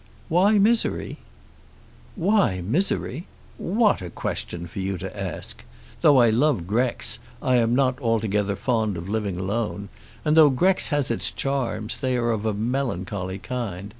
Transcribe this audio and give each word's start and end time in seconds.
"Why 0.29 0.57
misery?" 0.57 1.19
"Why 2.15 2.59
misery! 2.61 3.27
What 3.59 4.01
a 4.01 4.09
question 4.09 4.65
for 4.65 4.79
you 4.79 4.97
to 4.97 5.15
ask! 5.15 5.63
Though 6.01 6.19
I 6.21 6.31
love 6.31 6.65
Grex, 6.65 7.19
I 7.39 7.57
am 7.57 7.75
not 7.75 8.01
altogether 8.01 8.55
fond 8.55 8.97
of 8.97 9.07
living 9.09 9.37
alone; 9.37 9.89
and 10.25 10.35
though 10.35 10.49
Grex 10.49 10.87
has 10.87 11.11
its 11.11 11.29
charms, 11.29 11.97
they 11.97 12.17
are 12.17 12.31
of 12.31 12.47
a 12.47 12.53
melancholy 12.55 13.37
kind. 13.37 13.89